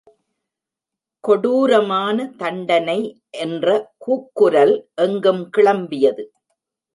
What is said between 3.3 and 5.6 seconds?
என்ற கூக்குரல் எங்கும்